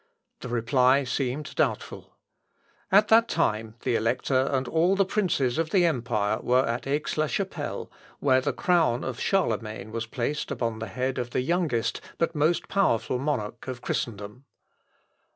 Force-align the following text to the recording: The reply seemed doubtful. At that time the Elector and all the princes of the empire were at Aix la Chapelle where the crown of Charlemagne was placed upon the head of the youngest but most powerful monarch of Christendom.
The 0.39 0.49
reply 0.49 1.03
seemed 1.03 1.53
doubtful. 1.53 2.17
At 2.91 3.09
that 3.09 3.27
time 3.27 3.75
the 3.83 3.93
Elector 3.95 4.47
and 4.51 4.67
all 4.67 4.95
the 4.95 5.05
princes 5.05 5.59
of 5.59 5.69
the 5.69 5.85
empire 5.85 6.39
were 6.41 6.65
at 6.65 6.87
Aix 6.87 7.17
la 7.19 7.27
Chapelle 7.27 7.91
where 8.19 8.41
the 8.41 8.51
crown 8.51 9.03
of 9.03 9.19
Charlemagne 9.19 9.91
was 9.91 10.07
placed 10.07 10.49
upon 10.49 10.79
the 10.79 10.87
head 10.87 11.19
of 11.19 11.29
the 11.29 11.41
youngest 11.41 12.01
but 12.17 12.33
most 12.33 12.67
powerful 12.67 13.19
monarch 13.19 13.67
of 13.67 13.83
Christendom. 13.83 14.45